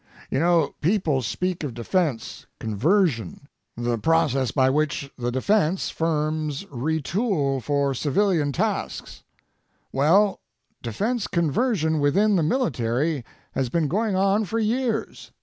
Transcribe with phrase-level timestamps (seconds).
[0.31, 7.61] You know, people speak of defense conversion, the process by which the defense firms retool
[7.61, 9.23] for civilian tasks.
[9.91, 10.39] Well,
[10.81, 15.31] defense conversion within the military has been going on for years.